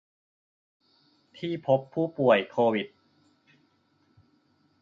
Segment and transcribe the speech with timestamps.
[1.37, 2.87] ที่พบผู้ป่วยโควิด